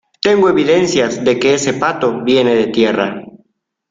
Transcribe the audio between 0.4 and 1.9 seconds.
evidencias de que ese